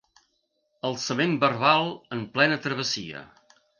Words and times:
Alçament 0.89 1.37
verbal 1.43 1.93
en 2.17 2.25
plena 2.39 2.59
travessia. 2.65 3.23